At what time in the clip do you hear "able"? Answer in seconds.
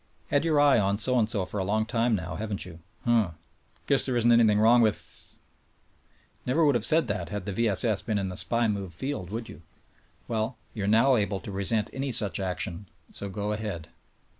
11.17-11.39